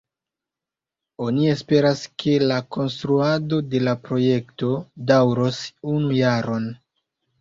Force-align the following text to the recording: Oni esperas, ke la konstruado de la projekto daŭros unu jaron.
Oni 1.25 1.43
esperas, 1.55 2.01
ke 2.23 2.33
la 2.51 2.57
konstruado 2.77 3.61
de 3.75 3.83
la 3.89 3.93
projekto 4.07 4.73
daŭros 5.13 5.61
unu 5.97 6.19
jaron. 6.23 6.67